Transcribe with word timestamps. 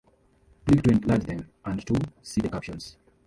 Click 0.65 0.81
to 0.81 0.89
enlarge 0.95 1.25
them, 1.25 1.47
and 1.63 1.85
to 1.85 1.93
see 2.23 2.41
the 2.41 2.49
captions. 2.49 2.97